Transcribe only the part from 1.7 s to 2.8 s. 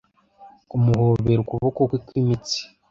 kwe kw'imitsi